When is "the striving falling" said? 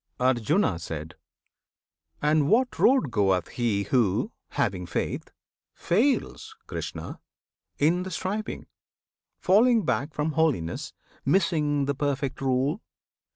8.01-9.85